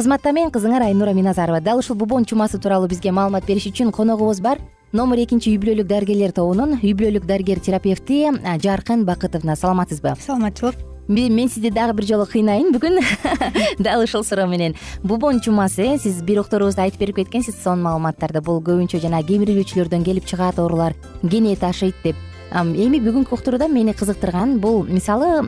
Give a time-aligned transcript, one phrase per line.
[0.00, 1.60] кызматта мен кызыңар айнура миназарова.
[1.60, 4.56] Дал ушул бубон чумасы тууралуу бизге маалымат бериш үчүн коногубуз бар.
[4.96, 8.22] Номер экинчи үй бүлөлүк дарыгерлер тобунун үй бүлөлүк дарыгер терапевти
[8.64, 9.56] жаркын бакытовна.
[9.60, 10.80] Саламатсызбы саламатчылык.
[11.08, 12.96] Мен сизди дагы бир жолу кыйнайын бүгүн.
[13.78, 14.74] Дал ушул суроо менен.
[15.02, 20.04] Бубон чумасы э сиз бир окторубузда айтып берип кеткенсиз сонун маалыматтарды бул көбүнчө жанагы кемирилүүчүлөрдөн
[20.04, 20.96] келип чыгат оорулар
[21.28, 22.16] кене ташыйт деп
[22.50, 25.40] эми бүгүнкү уктурууда мени кызыктырган бул мисалы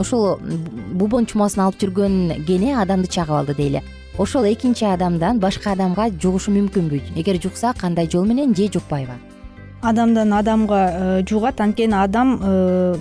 [0.00, 0.38] ушул
[0.92, 3.82] бубон чумасын алып жүргөн кене адамды чагып алды дейли.
[4.18, 7.00] Ошол экинчи адамдан башка адамга жугушу мүмкүнбү.
[7.16, 8.54] Эгер жукса кандай жол менен?
[8.54, 9.14] Же жукпайбы?
[9.80, 12.36] Адамдан адамга жугат анткени адам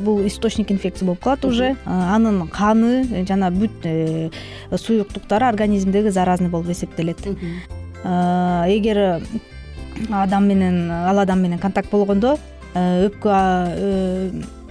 [0.06, 1.76] бул источник инфекции болуп калат уже.
[1.86, 3.90] Анын каны жана бүт
[4.78, 7.18] суюктуктары организмдеги заразный болуп эсептелет.
[8.06, 9.24] Эгер
[10.12, 12.38] адам менен ал адам менен контакт болгондо
[13.08, 13.30] өпкө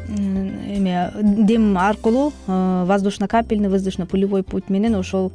[0.09, 1.11] эме
[1.47, 5.33] дем аркылуу воздушно капельный воздушно пулевой путь менен ошол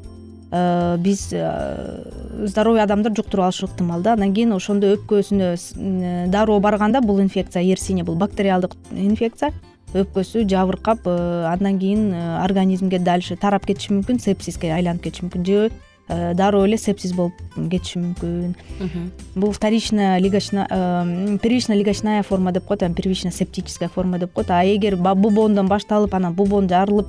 [0.51, 4.13] биз здоровый адамдар жуктуруп алышы ыктымал да.
[4.13, 9.51] Анан кийин ошондо өпкөсүнө дароо барганда бул инфекция ерсиния бул бактериалдык инфекция
[9.93, 15.45] өпкөсү жабыркап андан кийин организмге дальше тарап кетиши мүмкүн сепсиске айланып кетиши мүмкүн.
[15.45, 15.90] Же Э,
[16.33, 18.55] дароо эле сепсис болуп кетиши мүмкүн.
[19.35, 24.51] Бул вторичная легочная э, первичная легочная форма деп коет первичная септическая форма деп коет.
[24.51, 27.07] А эгер бубондон башталып анан бубон жарылып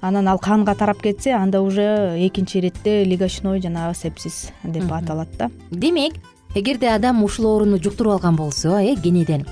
[0.00, 5.50] анан ал канга тарап кетсе анда уже экинчи иретте легочной жанагы сепсис деп аталат да.
[5.70, 6.14] Демек
[6.54, 9.46] эгерде адам ушул ооруну жуктуруп алган болсо э кенеден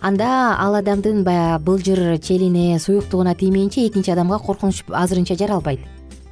[0.00, 5.80] анда ал адамдын баягы былжыр челине суюктугуна тиймейинче экинчи адамга коркунуч азырынча жаралбайт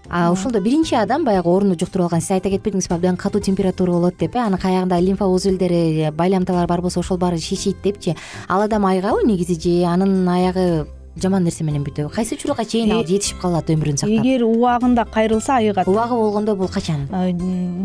[0.09, 2.21] а ошондо биринчи адам баягы ооруну жуктуруп алган.
[2.21, 4.39] Сиз айта кетпедиңизби абдан катуу температура болот деп э?
[4.39, 8.17] Анан каягында лимфа узулдери байламталар бар болсо ошол баары шишийт депчи
[8.49, 10.87] ал адам айыгабы негизи же анын аягы
[11.17, 14.19] жаман нерсе менен бүтөбү кайсы учурга чейин ал э, жетишип калат өмүрүн сактап?
[14.19, 17.07] эгер убагында кайрылса айыгат убагы болгондо бул качан?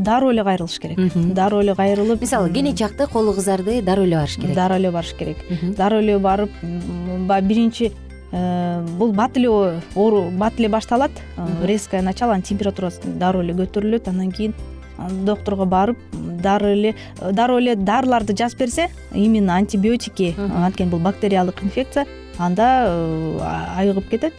[0.03, 1.13] Дароо эле кайрылыш керек.
[1.35, 4.55] Дароо эле кайрылып мисалы кене чакты колу кызарды дароо эле барыш керек.
[4.55, 5.37] дароо эле барыш керек.
[5.77, 6.49] Дароо эле барып
[7.27, 11.11] баягы биринчи Э, бул бат эле оору бат эле башталат.
[11.37, 14.07] Э, резкое начало анан температурасы дароо эле көтөрүлөт.
[14.09, 14.53] Андан кийин
[15.25, 16.95] доктурга барып дары эле
[17.31, 22.05] дароо эле дарыларды жазып берсе именно антибиотики анткени бул бактериалдык инфекция
[22.37, 23.39] анда э,
[23.77, 24.33] айыгып кетет.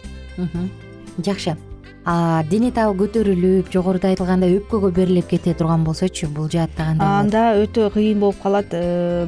[1.17, 1.57] Жакшы.
[2.49, 7.91] Дене табы көтөрүлүп жогоруда айтылгандай өпкөгө берилип кете турган болсочу бул жаатта кандай анда өтө
[7.93, 9.27] кыйын болуп калат Э,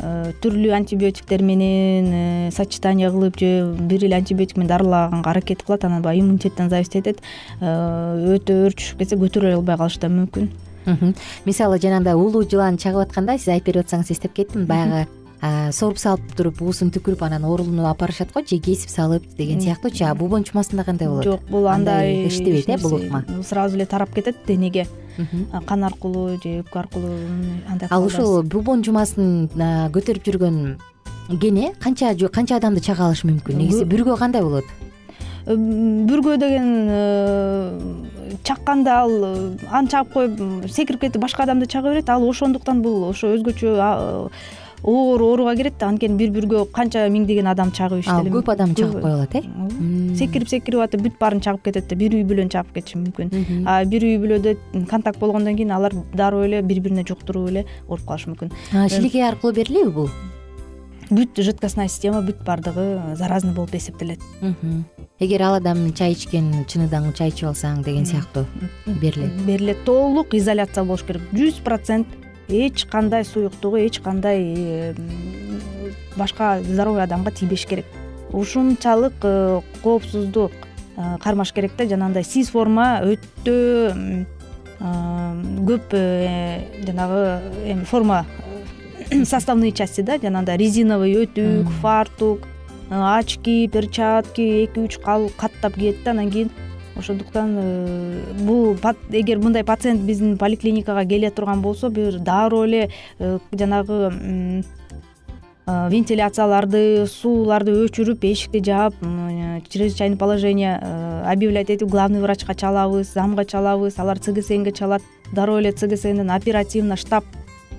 [0.00, 6.02] түрлүү антибиотиктер менен э, сочетание кылып же бир эле антибиотик менен дарылаганга аракет кылат анан
[6.02, 7.22] баягы иммунитеттен зависить этет
[7.60, 10.50] э, өтө өр түшүп кетсе көтөрө албай калышы да мүмкүн.
[11.44, 15.06] Мисалы жанагындай улуу жылан чагып атканда сиз айтып берип атсаңыз эстеп кеттим баягы
[15.40, 20.04] сооруп салып туруп уусун түкүрүп анан оорулууну алып барышат го же кесип салып деген сыяктуучу
[20.04, 21.24] а бубон чумасында кандай болот?
[21.24, 24.86] Жок бул андай иштебейт э бул ыкма сразу эле тарап кетет денеге.
[25.66, 27.16] Кан аркылуу же өпкө аркылуу
[27.68, 30.78] андай ал ушул бубон чумасын көтөрүп жүргөн
[31.40, 33.56] кене канча канча адамды чага алышы мүмкүн?
[33.56, 34.64] Негизи бүргө кандай болот?
[35.46, 37.80] Э, бүргө деген э,
[38.44, 42.10] чакканда ал э, аны чагып коюп секирип кетип башка адамды чага берет.
[42.10, 43.76] Ал ошондуктан бул ошо өзгөчө
[44.82, 45.88] оор ооруга кирет да.
[45.88, 49.42] Анткени бир бүргө канча миңдеген адам чагып ишти көп адам чагып коюп алат э?
[50.16, 53.64] Секирип секирип атып бүт баарын чагып кетет да бир үй бүлөнү чагып кетиши мүмкүн.
[53.66, 54.56] А бир үй бүлөдө
[54.90, 58.52] контакт болгондон кийин алар дароо эле бири бирине жуктуруп эле ооруп калышы мүмкүн.
[58.88, 60.10] Шиликей аркылуу берилеби бул?
[61.10, 64.20] Бүт жидкостная система бүт баардыгы заразный болуп эсептелет.
[65.18, 68.46] Эгер ал адам чай ичкен чыныдан чай ичип алсаң деген сыяктуу
[68.86, 69.34] берилет.
[69.44, 69.84] Берилет.
[69.84, 71.22] Толук изоляция болуш керек.
[71.34, 72.06] Жүз процент
[72.50, 74.94] эч кандай суюктугу эч кандай
[76.16, 77.86] башка здоровый адамга тийбеш керек.
[78.32, 80.52] Ушунчалык э, коопсуздук
[80.96, 84.26] э, кармаш керек да жанагындай сис форма өтө
[84.80, 88.26] көп э, жанагы эми форма
[89.24, 92.46] составные части да жанагындай резиновый өтүк фартук
[92.90, 96.50] очки перчатки эки үч каттап кийет да анан кийин
[96.96, 98.76] ошондуктан э, бул
[99.10, 104.62] эгер мындай пациент биздин поликлиникага келе турган болсо бир дароо эле э, жанагы э,
[105.66, 108.94] вентиляцияларды сууларды өчүрүп эшикти жаап
[109.68, 110.80] чрезвычайный положение
[111.24, 117.24] объявлять этип главный врачка чалабыз замга чалабыз алар цгснге чалат дароо эле цгснен оперативно штаб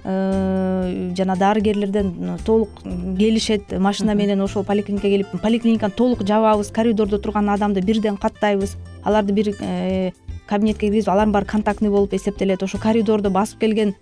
[0.03, 7.81] жана дарыгерлерден толук келишет машина менен ошол поликлиникага келип поликлиниканы толук жабабыз коридордо турган адамды
[7.81, 8.77] бирден каттайбыз.
[9.03, 10.11] Аларды бир э,
[10.47, 12.63] кабинетке киргизип алардын баары контактный болуп эсептелет.
[12.63, 13.95] Ошо коридордо басып келген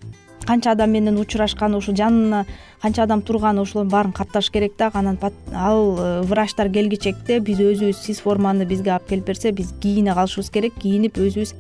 [0.46, 2.46] канча адам менен учурашкан ошо жанына
[2.82, 4.92] канча адам турган ошолордун баарын катташ керек да.
[4.94, 5.18] Анан
[5.54, 10.50] ал э, врачтар келгичекте биз өзүбүз сис форманы бизге алып келип берсе биз кийине калышыбыз
[10.50, 11.54] керек кийинип өзүбүз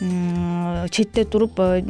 [0.00, 1.80] четте туруп э,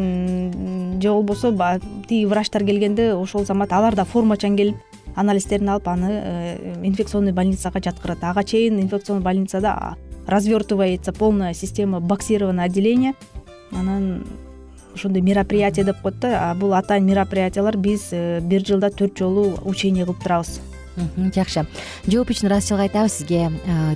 [1.01, 4.77] же болбосо тиги врачтар келгенде ошол замат алар да формачан келип
[5.15, 8.19] анализдерин алып аны инфекционный больницага жаткырат.
[8.23, 13.15] Ага чейин инфекционный больницада развертывается полная система боксированное отделение
[13.71, 14.27] анан
[14.95, 20.05] ошондой мероприятие деп коет да бул атайын мероприятиялар биз э, бир жылда төрт жолу учение
[20.05, 20.61] кылып турабыз.
[21.35, 21.65] Жакшы.
[22.07, 23.51] Жооп үчүн ыраазычылык айтабыз сизге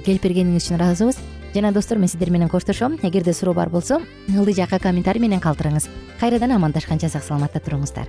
[0.06, 1.18] келип бергениңиз үчүн ыраазыбыз
[1.54, 2.98] жана достор мен сиздер менен коштошом.
[3.02, 5.88] Эгерде суроо бар болсо ылдый жакка комментарий менен калтырыңыз.
[6.20, 8.08] Кайрадан амандашканча сак саламатта туруңуздар.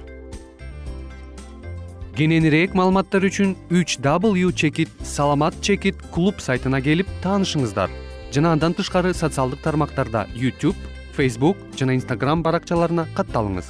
[2.16, 7.90] Кененирээк маалыматтар үчүн үч w чекит саламат чекит клуб сайтына келип таанышыңыздар.
[8.32, 10.76] Жана андан тышкары социалдык тармактарда youtube
[11.16, 13.70] facebook жана instagram баракчаларына катталыңыз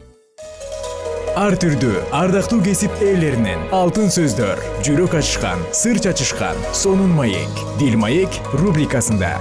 [1.37, 3.61] ар түрдүү ардактуу кесип ээлеринен.
[3.75, 7.61] Алтын сөздөр жүрөк ачышкан сыр чачышкан сонун маек.
[7.79, 9.37] Дил маек рубрикасында.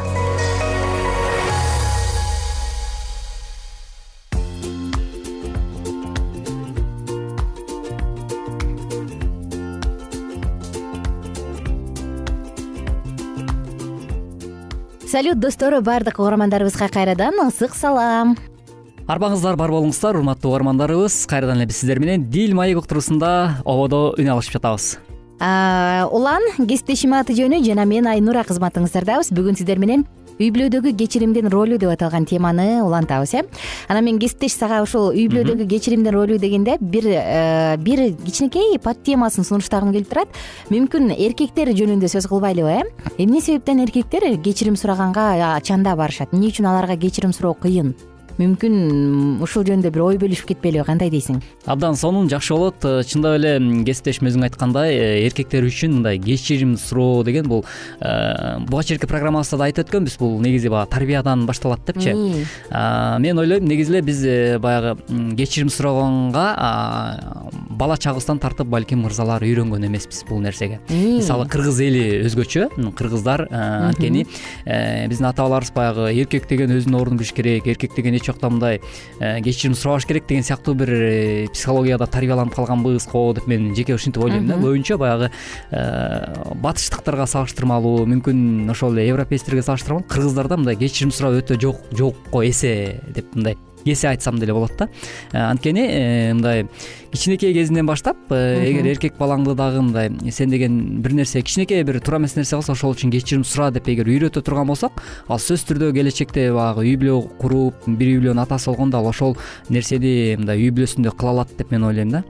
[15.11, 18.37] Салют достор баардык угармандарыбызга кайрадан ысык салам
[19.11, 21.25] арбаңыздар бар болуңуздар урматтуу угармандарыбыз.
[21.31, 24.99] Кайрадан эле биз сиздер менен дил маек уктуруусунда ободо үн алышып жатабыз
[25.40, 30.05] улан кесиптешимин аты жөнү жана мен айнура кызматыңыздардабыз бүгүн сиздер менен
[30.40, 33.43] үй бүлөдөгү кечиримдин ролу деп аталган теманы улантабыз э.
[33.88, 39.02] Анан мен кесиптеш сага ушул үй бүлөдөгү кечиримдин ролу дегенде бир э, бир кичинекей под
[39.02, 40.29] темасын сунуштагым келип турат.
[40.69, 42.85] Мүмкүн эркектер жөнүндө сөз кылбайлыбы э.
[43.19, 46.33] Эмне себептен эркектер кечирим сураганга чанда барышат?
[46.33, 47.95] Эмне үчүн аларга кечирим суроо кыйын
[48.41, 51.41] мүмкүн ушул жөнүндө бир ой бөлүшүп кетпейлиби кандай дейсиң?
[51.69, 52.85] Абдан сонун жакшы болот.
[52.89, 53.53] Э, чындап эле
[53.85, 57.65] кесиптешим өзүң айткандай э, эркектер үчүн мындай кечирим суроо деген бул
[58.01, 60.17] э, буга чейинки программабызда да айтып өткөнбүз.
[60.23, 62.15] Бул негизи баягы тарбиядан башталат депчи.
[62.71, 64.25] Мен ойлойм негизи эле биз
[64.61, 64.97] баягы
[65.37, 66.47] кечирим сураганга
[67.69, 70.81] бала чагыбыздан тартып балким мырзалар үйрөнгөн эмеспиз бул нерсеге.
[70.89, 74.27] Мисалы кыргыз эли өзгөчө кыргыздар анткени
[74.65, 78.81] биздин ата бабаларыбыз баягы эркек деген өзүнүн ордун билиш керек эркек деген эч жакта мындай
[79.19, 83.95] э, кечирим сурабаш керек деген сыяктуу бир э, психологияда тарбияланып калганбыз го деп мен жеке
[83.95, 84.59] ушинтип ойлойм да.
[84.61, 85.31] Көбүнчө баягы
[85.71, 92.45] э, батыштыктарга салыштырмалуу мүмкүн ошол эле европейцтерге салыштырмалуу кыргыздарда мындай кечирим суроо өтө жок жокко
[92.47, 94.89] эсе деп мындай эсе айтсам деле болот да.
[95.33, 96.67] Э, анткени э, мындай
[97.13, 102.01] кичинекей кезинен баштап э, эгер эркек балаңды дагы мындай сен деген бир нерсе кичинекей бир
[102.01, 105.67] туура эмес нерсе кылса ошол үчүн кечирим сура деп эгер үйрөтө турган болсок ал сөзсүз
[105.71, 109.37] түрдө келечекте баягы үй бүлө куруп бир үй бүлөнүн атасы болгондо ал ошол
[109.69, 112.23] нерсени мындай үй бүлөсүндө кыла алат деп мен ойлойм да.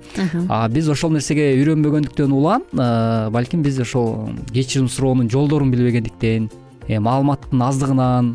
[0.49, 6.51] А биз ошол нерсеге үйрөнбөгөндүктөн улам балким биз ошол кечирим суроонун жолдорун билбегендиктен
[6.89, 8.33] маалыматтын аздыгынан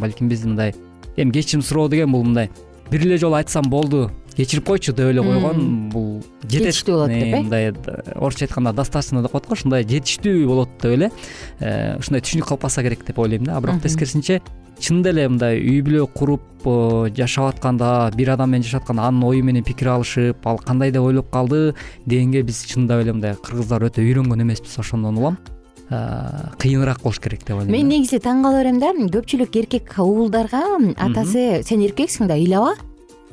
[0.00, 0.74] балким биз мындай
[1.16, 2.50] эми кечирим суроо деген бул мындай.
[2.90, 4.10] Бир эле жолу айтсам болду.
[4.36, 5.88] Кечирип койчу деп эле койгон.
[5.90, 7.40] Бул жетет жетиштүү болот деп э?
[7.40, 7.72] Мындай
[8.14, 11.10] орусча айтканда достаточно деп коет го ушундай жетиштүү болот деп эле
[11.58, 13.56] э, ушундай түшүнүк калпаса керек деп ойлойм да.
[13.56, 14.42] А бирок тескерисинче
[14.78, 19.24] чынында эле мындай үй бүлө куруп э, жашап атканда бир адам менен жашап атканда анын
[19.24, 23.88] ою менен пикир алышып ал кандай деп ойлоп калды дегенге биз чындап эле мындай кыргыздар
[23.88, 25.38] өтө үйрөнгөн эмеспиз ошондон улам
[25.88, 28.90] кыйыныраак болуш керек деп ойлойм мен негизи таң кала берем да.
[28.92, 30.64] Көпчүлүк эркек уулдарга
[30.96, 32.74] атасы сен эркексиң да ыйлаба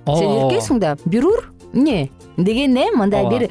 [0.06, 3.50] сен эркексиң да бир ур эмне деген э мындай бир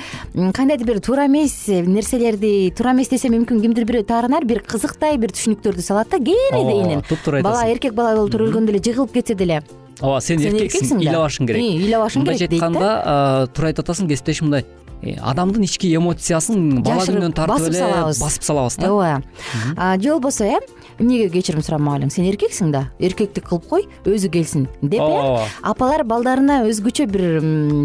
[0.52, 5.30] кандайдыр бир туура эмес нерселерди туура эмес десе мүмкүн кимдир бирөө таарынар бир кызыктай бир
[5.30, 7.42] түшүнүктөрдү салат да кээде дейинен туптуура айтасың.
[7.42, 9.62] Бала эркек бала болуп төрөлгөндө эле жыгылып кетсе деле.
[10.00, 11.62] Ооба сен эркексиң ыйлабашың керек.
[11.62, 14.62] Ыйлабашың керек мындайча айтканда туура айтып атасың кесиптешим мындай.
[14.62, 18.20] э, адамдын ички эмоциясын бала күнүнөн тартып басып эле салабыз.
[18.22, 18.90] басып салабыз да.
[18.92, 19.98] Ооба.
[20.00, 20.60] Же болбосо э
[20.98, 22.84] эмнеге кечирим сурамак элең сен эркексиң да.
[23.00, 24.68] Эркектик кылып кой өзү келсин.
[24.80, 25.46] Деп э ооба.
[25.62, 27.40] апалар балдарына өзгөчө бир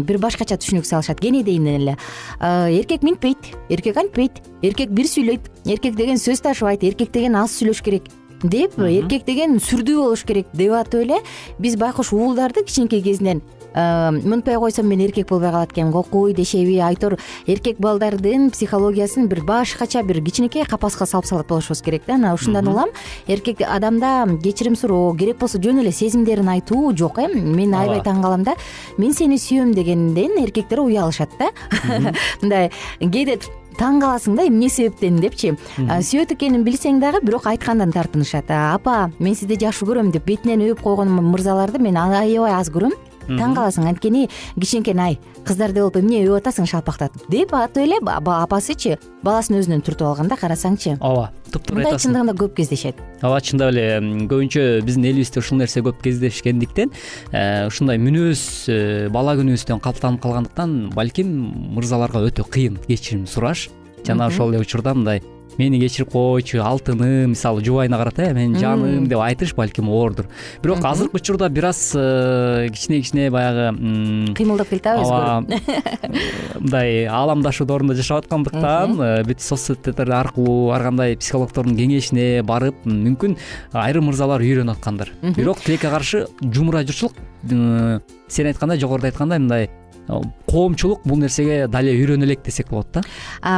[0.06, 1.20] бир башкача түшүнүк салышат.
[1.20, 1.96] Кенедейинен эле.
[2.40, 7.82] Эркек минтпейт эркек антпейт эркек бир сүйлөйт эркек деген сөз ташыбайт эркек деген аз сүйлөш
[7.82, 8.04] керек
[8.42, 11.18] деп эркек деген сүрдүү болуш керек деп атып эле
[11.58, 13.42] биз байкуш уулдарды кичинекей кезинен
[13.78, 15.92] мынтпай койсом мен эркек болбой калат экенмин.
[15.92, 17.18] Кокуй дешеби айтор.
[17.46, 22.14] Эркек балдардын психологиясын бир башкача бир кичинекей капаска салып салат болушубуз керек да.
[22.14, 22.88] Анан ушундан улам
[23.26, 27.28] эркек адамда кечирим суроо керек болсо жөн эле сезимдерин айтуу жок э.
[27.28, 28.56] Мен аябай таң калам да.
[28.98, 31.50] Мен сени сүйөм дегенден эркектер уялышат да.
[32.42, 33.38] Мындай кээде
[33.78, 35.54] таң каласың да эмне себептен депчи?
[35.78, 38.50] Сүйөт экенин билсең дагы бирок айткандан тартынышат.
[38.50, 42.96] Апа мен сизди жакшы көрөм деп бетинен өпүп койгон мырзаларды мен аябай аз көрөм
[43.28, 43.88] таң каласың.
[43.88, 44.26] Анткени
[44.58, 50.08] кичинекейин ай кыздарды болуп эмне өпүп атасың шалпактатып деп атып эле апасычы баласын өзүнөн түртүп
[50.10, 50.96] алган да карасаңчы.
[51.00, 53.00] Ооба туптуура мындай чындыгында көп кездешет.
[53.22, 53.86] Ооба чындап эле
[54.30, 56.92] көбүнчө биздин элибизде ушул нерсе көп кездешкендиктен
[57.32, 61.32] э, ушундай мүнөз э, бала күнүбүздөн калыптанып калгандыктан балким
[61.78, 63.68] мырзаларга өтө кыйын кечирим сураш.
[64.06, 65.22] Жана ошол эле учурда мындай
[65.58, 70.26] мени кечирип койчу алтыным мисалы жубайына карата э менин жаным деп айтыш балким оордур.
[70.62, 75.46] Бирок азыркы учурда бир аз э, кичине кичине баягы кыймылдап келатабы ооба
[76.60, 82.86] мындай ааламдашуу доорунда жашап аткандыктан э, бүт соц сеттер аркылуу ар кандай психологдордун кеңешине барып
[82.86, 83.36] мүмкүн
[83.72, 85.12] айрым мырзалар үйрөнүп аткандыр.
[85.36, 87.18] Бирок тилекке каршы жумура журтчулук
[88.28, 89.70] сен айткандай жогоруда айткандай мындай
[90.48, 93.02] коомчулук бул нерсеге дале үйрөнө элек десек болот да?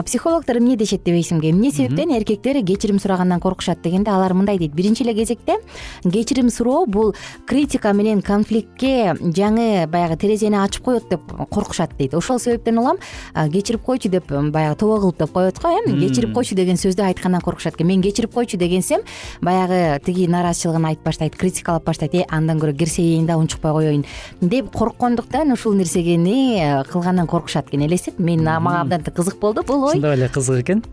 [0.02, 2.10] Психологдор эмне дешет дебейсиңби эмне себептен?
[2.16, 4.74] Эркектер кечирим сурагандан коркушат дегенде алар мындай дейт.
[4.74, 5.58] Биринчи эле кезекте
[6.02, 7.14] кечирим суроо бул
[7.46, 12.14] критика менен конфликтке жаңы баягы терезени ачып коет деп коркушат дейт.
[12.14, 12.98] Ошол себептен улам
[13.34, 17.40] кечирип койчу деп баягы тобо кылып деп коет го э кечирип койчу деген сөздү айткандан
[17.40, 17.86] коркушат экен.
[17.86, 19.00] Мен кечирип койчу дегенсем
[19.40, 22.14] баягы тиги нааразычылыгын айтып баштайт критикалап баштайт.
[22.14, 24.04] Э андан көрө кирсейин да унчукпай коеюн
[24.40, 29.94] деп корккондуктан ушул нерсени кылгандан коркушат экен элестет мен мага абдан кызык болду бул ой.
[29.94, 30.84] Чындап эле кызык экен.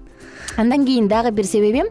[0.58, 1.84] Андан кийин дагы бир себеби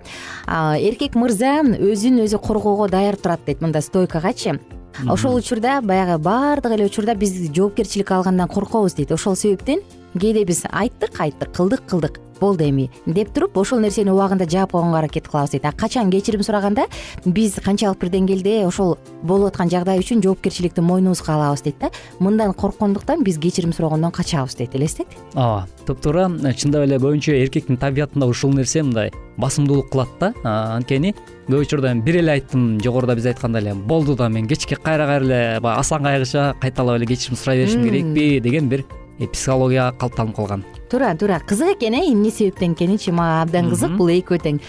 [0.46, 4.60] эркек мырза өзүн өзү коргоого даяр турат дейт мындай стойкагачы.
[5.06, 9.12] Ошол учурда баягы баардык эле учурда биз жоопкерчилик алгандан коркобуз дейт.
[9.12, 9.80] Ошол себептен
[10.18, 14.98] кээде биз айттык айттык кылдык кылдык болду эми деп туруп ошол нерсени убагында жаап койгонго
[14.98, 15.64] аракет кылабыз дейт.
[15.64, 16.86] А качан кечирим сураганда
[17.24, 21.90] биз канчалык бир деңгээлде ошол болуп аткан жагдай үчүн жоопкерчиликти мойнубузга алабыз дейт да.
[22.18, 25.06] Мындан корккондуктан биз кечирим сурогондон качабыз дейт элестет?
[25.34, 30.32] Ооба туптуура чындап эле көбүнчө эркектин табиятында ушул нерсе мындай басымдуулук кылат да.
[30.44, 31.14] Анткени
[31.48, 35.24] көп учурда бир эле айттым жогоруда биз айткандай эле болду да мен кечке кайра кайра
[35.24, 38.84] эле баягы асан кайгыча кайталап эле кечирим сурай беришим керекпи деген бир
[39.18, 40.64] э, психология калыптанып калган.
[40.90, 41.40] Туура туура.
[41.40, 44.60] Кызык экен э эмне себептен экеничи мага абдан кызык бул экөө тең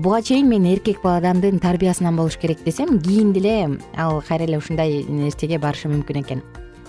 [0.00, 5.04] буга чейин мен эркек адамдын тарбиясынан болуш керек десем кийин деле ал кайра эле ушундай
[5.08, 6.42] нерсеге барышы мүмкүн экен.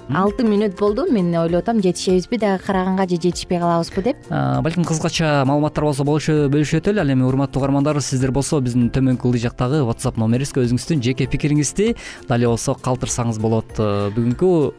[0.10, 4.18] Алты мүнөт болду мен ойлоп атам жетишебизби дагы караганга же жетишпей калабызбы деп.
[4.30, 9.44] Балким кыскача маалыматтар болсо бөлүшүп өтөлү ал эми урматтуу угармандар сиздер болсо биздин төмөнкү ылдый
[9.46, 11.94] жактагы whatsapp номерибизге өзүңүздүн жеке пикириңизди
[12.28, 13.78] дале болсо калтырсаңыз болот.
[13.78, 14.74] Бүгүнкү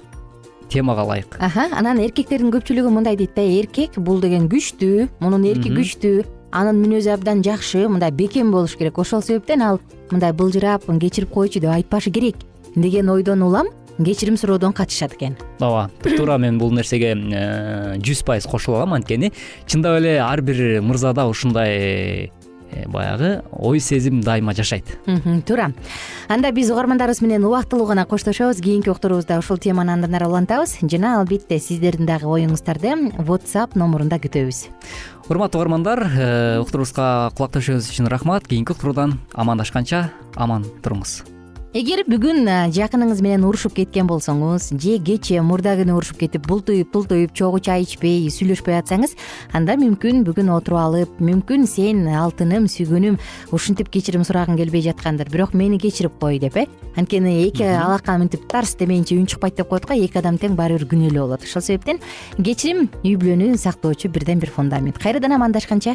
[0.70, 1.38] темага ылайык.
[1.40, 7.12] Анан эркектердин көпчүлүгү мындай дейт да эркек бул деген күчтүү мунун эрки күчтүү анын мүнөзү
[7.14, 8.98] абдан жакшы мындай бекем болуш керек.
[8.98, 9.80] Ошол себептен ал
[10.10, 12.36] мындай былжырап кечирип койчу деп айтпашы керек
[12.74, 13.68] деген ойдон улам
[14.04, 15.36] кечирим суроодон качышат экен.
[15.60, 19.32] Ооба туура мен бул нерсеге э, жүз пайыз кошула алам анткени.
[19.66, 22.30] Чындап эле ар бир мырзада ушундай
[22.86, 24.84] баягы ой сезим дайыма жашайт.
[25.46, 25.72] Туура.
[26.28, 28.60] Анда биз угармандарыбыз менен убактылуу гана коштошобуз.
[28.60, 30.78] Кийинки уктуруубузда ушул теманы андан ары улантабыз.
[30.82, 34.68] Жана албетте сиздердин дагы оюңуздарды whatsapp номурунда күтөбүз.
[35.28, 38.48] Урматтуу угармандар э, уктуруубузга кулак төшөгөнүңүз үчүн рахмат.
[38.48, 41.39] Кийинки уктуруудан амандашканча аман туруңуз
[41.70, 47.30] эгер бүгүн жакыныңыз менен урушуп кеткен болсоңуз же кечээ мурда күнү урушуп кетип бултуйюп тултуюп
[47.38, 49.14] чогуу чай ичпей сүйлөшпөй атсаңыз
[49.54, 53.20] анда мүмкүн бүгүн отуруп алып мүмкүн сен алтыным сүйгөнүм
[53.54, 55.30] ушинтип кечирим сурагың келбей жаткандыр.
[55.30, 56.66] Бирок мени кечирип кой деп э?
[56.98, 60.80] Анткени эки алака мынтип тарс демейинче үн чыкпайт деп коет го эки адам тең баары
[60.80, 61.46] бир күнөөлүү болот.
[61.46, 62.02] Ошол себептен
[62.42, 64.98] кечирим үй бүлөнү сактоочу бирден бир фундамент.
[64.98, 65.94] Кайрадан амандашканча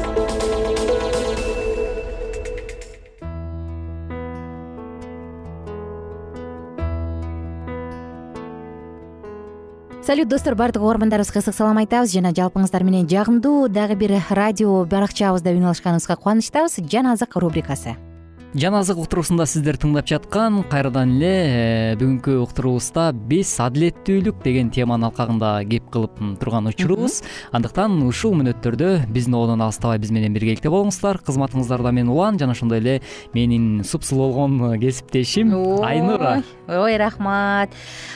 [10.03, 12.11] салют достор баардык угармандарыбызга ысык салам айтабыз.
[12.11, 16.79] Жана жалпыңыздар менен жагымдуу дагы бир радио баракчабызда үн алышканыбызга кубанычтабыз.
[16.89, 17.95] Жан азык рубрикасы
[18.53, 25.07] жан азык уктуруусунда сиздер тыңдап жаткан кайрадан эле э, бүгүнкү уктуруубузда биз адилеттүүлүк деген теманын
[25.07, 27.21] алкагында кеп кылып турган учурубуз
[27.55, 31.21] андыктан ушул мүнөттөрдө биздин одон алыстабай биз менен биргеликте болуңуздар.
[31.23, 32.97] Кызматыңыздарда мен улан жана ошондой эле
[33.33, 35.55] менин супсулуу болгон кесиптешим
[35.87, 36.43] айнура.
[36.67, 37.71] ой рахмат.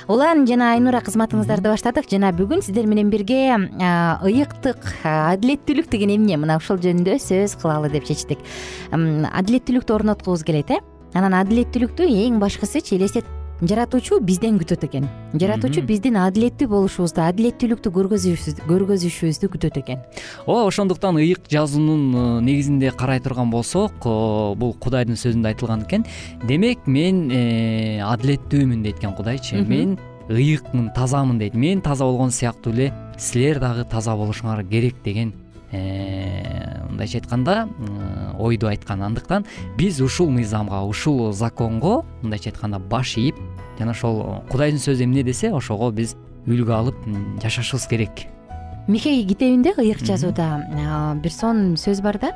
[0.08, 2.12] Улан жана айнура кызматыңыздарды баштадык.
[2.12, 6.36] Жана бүгүн сиздер менен бирге ыйыктык адилеттүүлүк деген эмне?
[6.36, 8.44] Мына ушул жөнүндө сөз кылалы деп чечтик.
[8.92, 10.82] Адилеттүүлүктү орнот келет э?
[11.14, 13.26] Анан адилеттүүлүктү эң башкысычы элестет
[13.62, 15.06] жаратуучу бизден күтөт экен.
[15.40, 20.02] Жаратуучу биздин адилеттүү болушубузду адилеттүүлүктү көргөзүшүбүздү күтөт экен.
[20.46, 26.04] Ооба ошондуктан ыйык жазуунун э, негизинде карай турган болсок бул кудайдын сөзүндө айтылган экен.
[26.44, 29.64] Демек мен э, адилеттүүмүн дейт экен кудайчы.
[29.64, 29.96] Мен
[30.28, 31.56] ыйыкмын тазамын дейт.
[31.56, 35.32] Мен таза болгон сыяктуу эле силер дагы таза болушуңар керек деген
[36.90, 37.68] мындайча айтканда
[38.40, 39.02] ойду айткан.
[39.02, 39.46] Андыктан
[39.78, 43.36] биз ушул мыйзамга ушул законго мындайча айтканда баш ийип
[43.80, 46.16] жана ошол кудайдын сөзү эмне десе ошого биз
[46.48, 46.96] үлгү алып
[47.44, 48.28] жашашыбыз керек.
[48.88, 52.32] Михей китебинде ыйык жазууда бир сонун сөз бар да?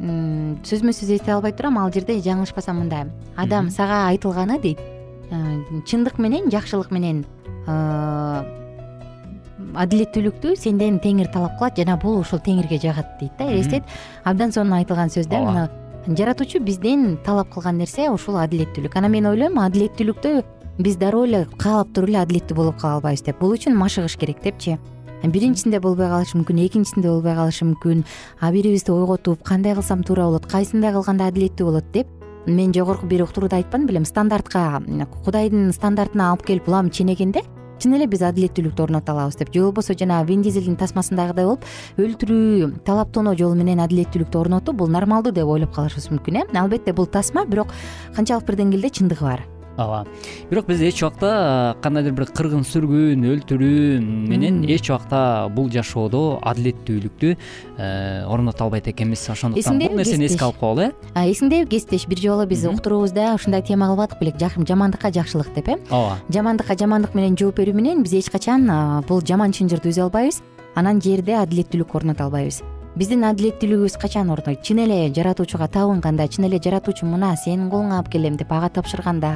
[0.00, 3.06] Сөзмө сөз эстей албай турам ал жерде жаңылышпасам мындай.
[3.36, 4.80] Адам сага айтылганы дейт
[5.88, 7.24] чындык менен жакшылык менен
[9.82, 13.84] адилеттүүлүктү сенден теңир талап кылат жана бул ошол теңирге жагат дейт да элестет
[14.24, 15.68] абдан сонун айтылган сөз да мына
[16.06, 18.94] жаратуучу бизден талап кылган нерсе ушул адилеттүүлүк.
[18.94, 20.42] Анан мен ойлойм адилеттүүлүктө
[20.78, 23.40] биз дароо эле каалап туруп эле адилеттүү болуп кала албайбыз деп.
[23.40, 24.78] Бул үчүн машыгыш керек депчи.
[25.24, 28.04] Биринчисинде болбой калышы мүмкүн экинчисинде болбой калышы мүмкүн.
[28.40, 32.06] А бирибизди ойготуп кандай кылсам туура болот кайсындай кылганда адилеттүү болот деп
[32.46, 34.80] мен жогорку бир уктурууда айтпадым белем стандартка
[35.24, 37.42] кудайдын стандартына алып келип улам ченегенде
[37.80, 39.52] чын эле биз адилеттүүлүктү орното алабыз деп.
[39.54, 45.46] Же болбосо жанагы виндизелдин тасмасындагыдай болуп өлтүрүү талаптоноо жолу менен адилеттүүлүктү орнотуу бул нормалдуу деп
[45.46, 46.46] ойлоп калышыбыз мүмкүн э?
[46.54, 47.74] Албетте бул тасма бирок
[48.16, 50.06] канчалык бир деңгээлде чындыгы бар ооба.
[50.50, 57.32] Бирок биз эч убакта кандайдыр бир кыргын сүргүн өлтүрүү менен эч убакта бул жашоодо адилеттүүлүктү
[57.34, 62.06] э, орното албайт экенбиз ошондуктан бул нерсени эске алып коелу э эсиңдеби кесиптеш.
[62.06, 65.78] Бир жолу биз уктуруубузда ушундай тема кылбадык беле жамандыкка жакшылык деп э?
[65.90, 66.18] Ооба.
[66.28, 68.70] Жамандыкка жамандык менен жооп берүү менен биз эч качан
[69.08, 70.42] бул жаман чынжырды үзө албайбыз.
[70.76, 72.62] Анан жерде адилеттүүлүк орното албайбыз
[72.96, 78.08] биздин адилеттүүлүгүбүз качан орнойт чын эле жаратуучуга табынганда чын эле жаратуучу мына сенин колуңа алып
[78.14, 79.34] келем деп ага тапшырганда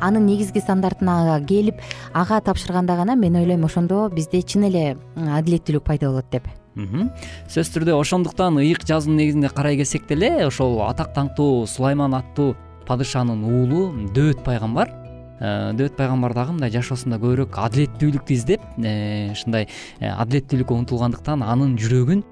[0.00, 1.82] анын негизги стандартына келип
[2.14, 4.84] ага тапшырганда гана мен ойлойм ошондо бизде чын эле
[5.16, 6.46] адилеттүүлүк пайда болот деп.
[6.78, 12.54] Сөзсүз түрдө ошондуктан ыйык жазуунун негизинде карай келсек деле ошол атак даңктуу сулайман аттуу
[12.86, 14.94] падышанын уулу дөөт пайгамбар.
[15.40, 19.66] Э, дөөт пайгамбар дагы мындай жашоосунда көбүрөөк адилеттүүлүктү издеп э, ушундай
[19.98, 22.22] э, адилеттүүлүккө умтулгандыктан анын жүрөгүн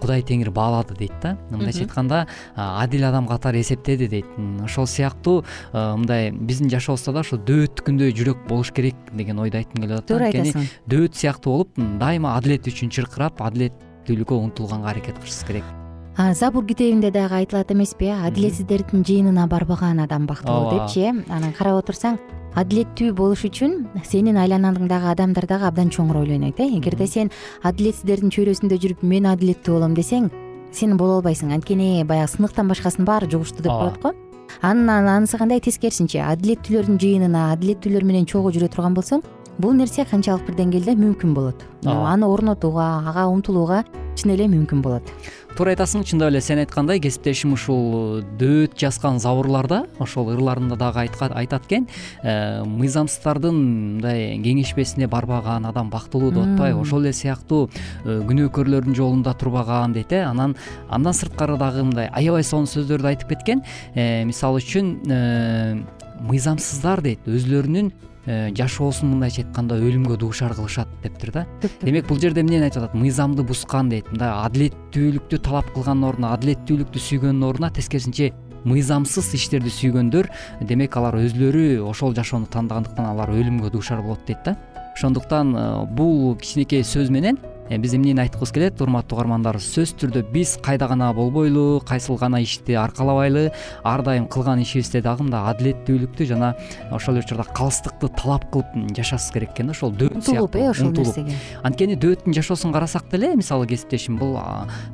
[0.00, 1.36] кудай теңир баалады дейт да.
[1.50, 4.26] Мындайча айтканда адил адам катары эсептеди дейт.
[4.64, 9.98] Ошол сыяктуу мындай биздин жашообузда да ошо дөөттүкүндөй жүрөк болуш керек деген ойду айткым келип
[9.98, 10.08] атат.
[10.08, 10.66] Туура айтасың.
[10.86, 15.64] дөөт сыяктуу болуп дайыма адилет үчүн чыркырап адилеттүүлүккө умтулганга аракет кылышыбыз керек.
[16.34, 21.00] Забур китебинде дагы айтылат эмеспи э адилетсиздердин жыйынына барбаган адам бактылуу депчи.
[21.00, 22.18] Э анан карап отурсаң
[22.58, 26.66] адилеттүү болуш үчүн сенин айланаңдагы адамдар дагы абдан чоңур ойлонот э?
[26.78, 27.30] Эгерде сен
[27.62, 30.30] адилетсиздердин чөйрөсүндө жүрүп мен адилеттүү болом десең
[30.74, 31.52] сен боло албайсың.
[31.54, 34.14] Анткени баягы сыныктан башкасынын баары жугуштуу деп коет го.
[34.62, 39.22] Анан анысы кандай тескерисинче адилеттүүлөрдүн жыйынына адилеттүүлөр менен чогуу жүрө турган болсоң
[39.60, 41.62] бул нерсе канчалык бир деңгээлде мүмкүн болот.
[41.86, 43.84] Аны орнотууга ага умтулууга
[44.18, 45.06] чын эле мүмкүн болот
[45.56, 51.66] туура айтасың чындап эле сен айткандай кесиптешим ушул дөөт жазган забурларда ошол ырларында дагы айтат
[51.66, 51.86] экен.
[52.22, 56.80] Э, мыйзамсыздардын мындай кеңешпесине барбаган адам бактылуу деп атпайбы.
[56.80, 57.68] Ошол эле сыяктуу
[58.04, 60.56] э, күнөөкөрлөрдүн жолунда турбаган дейт э анан
[60.88, 63.64] андан сырткары дагы мындай аябай сонун сөздөрдү айтып кеткен.
[63.94, 65.86] Э, мисалы үчүн
[66.20, 67.92] мыйзамсыздар дейт өзүлөрүнүн
[68.26, 71.46] жашоосун мындайча айтканда өлүмгө дуушар кылышат дептир да.
[71.82, 72.94] Демек бул жерде эмнени айтып атат?
[72.98, 74.10] Мыйзамды бузган дейт.
[74.12, 78.32] Мындай адилеттүүлүктү талап кылгандын ордуна адилеттүүлүктү сүйгөндүн ордуна тескерисинче
[78.68, 80.28] мыйзамсыз иштерди сүйгөндөр.
[80.68, 84.56] Демек алар өзүлөрү ошол жашоону тандагандыктан алар өлүмгө дуушар болот дейт да
[84.94, 87.38] ошондуктан э, бул кичинекей сөз менен
[87.70, 88.80] Э, биз эмнени айткыбыз келет?
[88.82, 93.52] Урматтуу угармандар сөзсүз түрдө биз кайда гана болбойлу кайсыл гана ишти аркалабайлы
[93.86, 96.56] ар дайым кылган ишибизде дагы мындай адилеттүүлүктү жана
[96.90, 101.36] ошол эле учурда калыстыкты талап кылып жашашыбыз керек экен да ошол умтулуп э ошол нерсеге.
[101.62, 104.34] Анткени дөөттүн жашоосун карасак деле мисалы кесиптешим бул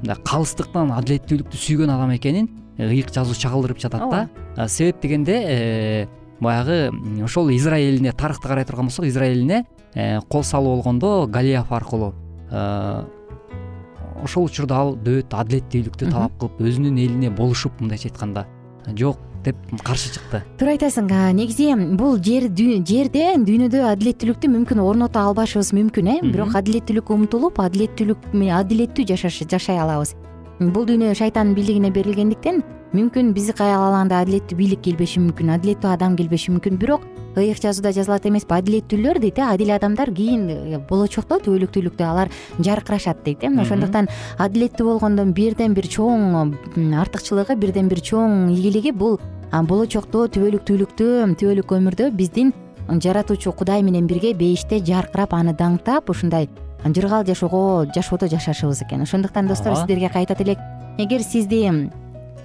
[0.02, 4.68] мындай калыстыктан адилеттүүлүктү сүйгөн адам экенин ыйык жазуу чагылдырып жатат да.
[4.68, 6.06] Себеп дегенде э,
[6.40, 6.92] баягы
[7.24, 9.64] ошол израиль элине тарыхты карай турган болсок э,
[10.28, 12.12] кол салуу болгондо галиаф аркылуу
[12.50, 13.04] э,
[14.22, 18.46] ошол учурда ал дөөт адилеттүүлүктү талап кылып өзүнүн элине болушуп мындайча айтканда
[18.96, 19.56] жок деп
[19.86, 20.42] каршы чыкты.
[20.58, 26.16] Туура айтасың негизи бул жер жерде дүйнөдө адилеттүүлүктү мүмкүн орното албашыбыз мүмкүн э?
[26.26, 28.30] Бирок адилеттүүлүккө умтулуп адилеттүүлүк
[28.60, 30.16] адилеттүү жашай алабыз
[30.60, 32.62] бул дүйнө шайтандын бийлигине берилгендиктен
[32.96, 36.78] мүмкүн биз каалаганда адилеттүү бийлик келбеши мүмкүн адилеттүү адам келбеши мүмкүн.
[36.80, 37.04] Бирок
[37.36, 43.22] ыйык жазууда жазылат эмеспи адилеттүүлөр дейт э адил адамдар кийин э, болочокто түбөлүктүүлүктө алар жаркырашат
[43.24, 43.52] дейт э.
[43.52, 46.56] Ошондуктан адилеттүү болгондон бирден бир чоң
[47.04, 49.20] артыкчылыгы бирден бир чоң ийгилиги бул
[49.52, 52.54] болочокто түбөлүктүүлүктө түбөлүк өмүрдө биздин
[52.88, 56.48] жаратуучу кудай менен бирге бейиште жаркырап аны даңктап ушундай
[56.94, 59.02] жыргал жашоого жашоодо жашашыбыз экен.
[59.02, 60.58] Ошондуктан достор сиздерге кайтат элек.
[60.98, 61.90] Эгер сизди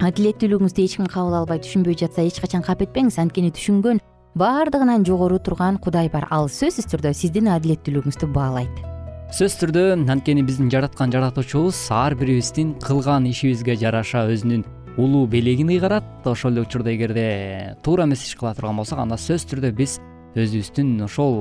[0.02, 3.20] адилеттүүлүгүңүздү эч ким кабыл албай түшүнбөй жатса эч качан кап этпеңиз.
[3.22, 4.00] Анткени түшүнгөн
[4.34, 6.26] баардыгынан жогору турган кудай бар.
[6.32, 8.82] Ал сөзсүз түрдө сиздин адилеттүүлүгүңүздү баалайт.
[9.32, 14.66] Сөзсүз түрдө анткени биздин жараткан жаратуучубуз ар бирибиздин кылган ишибизге жараша өзүнүн
[14.98, 16.04] улуу белегин ыйгарат.
[16.26, 20.00] Ошол эле учурда эгерде туура эмес иш кыла турган болсок анда сөзсүз түрдө биз
[20.40, 21.34] өзүбүздүн ошол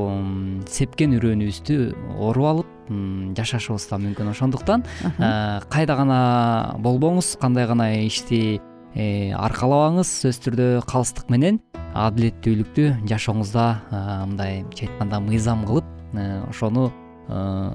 [0.70, 1.76] сепкен үрөөнүбүздү
[2.18, 2.70] оруп алып
[3.38, 4.31] жашашыбыз да мүмкүн.
[4.33, 4.85] Ошондуктан
[5.70, 6.20] кайда гана
[6.83, 8.59] болбоңуз кандай гана ишти
[8.94, 11.61] э, аркалабаңыз сөзсүз түрдө калыстык менен
[11.94, 13.66] адилеттүүлүктү жашооңузда
[14.31, 16.90] мындайча айтканда мыйзам кылып э, ошону
[17.29, 17.70] э,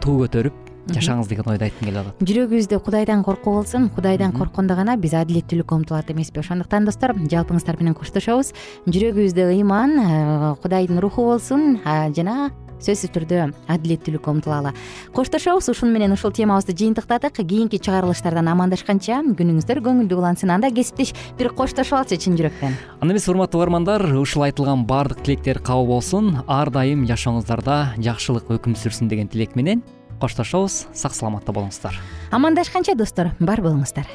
[0.00, 3.88] туу көтөрүп жашаңыз деген ойду айткым келип атат жүрөгүбүздө кудайдан коркуу болсун.
[3.94, 6.42] Кудайдан корккондо гана биз адилеттүүлүккө умтулат эмеспи.
[6.42, 8.54] Ошондуктан достор жалпыңыздар менен коштошобуз.
[8.86, 11.78] Жүрөгүбүздө ыйман э, кудайдын руху болсун
[12.16, 12.50] жана
[12.80, 14.72] сөзсүз түрдө адилеттүүлүккө умтулалы
[15.16, 21.52] коштошобуз ушуну менен ушул темабызды жыйынтыктадык кийинки чыгарылыштардан амандашканча күнүңүздөр көңүлдүү улансын анда кесиптеш бир
[21.56, 22.76] коштошуп алчы чын жүрөктөн.
[23.00, 26.38] Анда эмесе урматтуу угармандар ушул айтылган баардык тилектер кабыл болсун.
[26.48, 29.84] Ар дайым жашооңуздарда жакшылык өкүм сүрсүн деген тилек менен
[30.20, 30.86] коштошобуз.
[30.94, 31.96] Сак саламатта болуңуздар.
[32.30, 34.06] Амандашканча достор бар болуңуздар.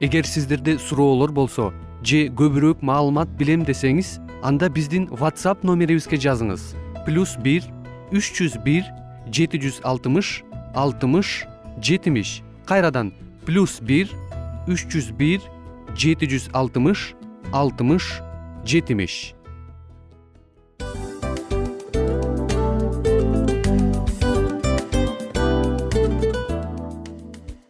[0.00, 1.72] Эгер сиздерде суроолор болсо
[2.04, 6.74] же көбүрөөк маалымат билем десеңиз анда биздин whatsapp номерибизге жазыңыз.
[7.06, 7.64] Плюс бир
[8.12, 8.84] үч жүз бир
[9.32, 10.42] жети жүз алтымыш
[10.74, 11.46] алтымыш
[11.80, 12.42] жетимиш.
[12.66, 13.14] Кайрадан
[13.46, 14.12] плюс бир
[14.68, 15.40] үч жүз бир
[15.96, 17.14] жети жүз алтымыш
[17.52, 18.20] алтымыш
[18.66, 19.35] жетимиш